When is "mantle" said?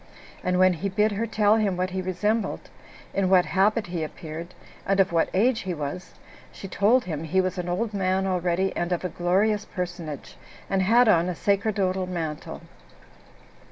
12.07-12.61